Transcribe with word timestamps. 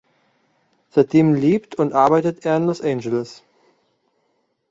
Seitdem 0.89 1.35
lebt 1.35 1.75
und 1.75 1.93
arbeitet 1.93 2.43
er 2.43 2.57
in 2.57 2.65
Los 2.65 2.81
Angeles. 2.81 3.43